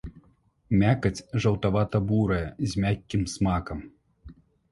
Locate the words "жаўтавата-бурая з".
1.43-2.85